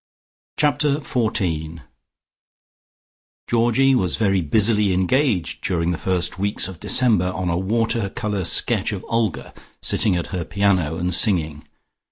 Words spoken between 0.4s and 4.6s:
Chapter FOURTEEN Georgie was very